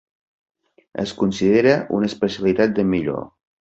Es 1.03 1.13
considera 1.21 1.77
una 2.01 2.11
especialitat 2.15 2.79
de 2.83 2.91
Millau. 2.93 3.27